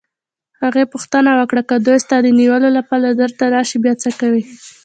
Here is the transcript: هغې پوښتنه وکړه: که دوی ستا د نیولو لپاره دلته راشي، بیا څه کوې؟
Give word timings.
هغې 0.61 0.83
پوښتنه 0.93 1.31
وکړه: 1.39 1.61
که 1.69 1.75
دوی 1.85 1.97
ستا 2.05 2.17
د 2.23 2.27
نیولو 2.39 2.69
لپاره 2.77 3.07
دلته 3.21 3.43
راشي، 3.53 3.77
بیا 3.83 3.93
څه 4.03 4.09
کوې؟ 4.19 4.43